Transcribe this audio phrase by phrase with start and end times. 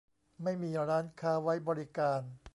[0.43, 2.21] ไม่มีร้านค้าไว้บริการ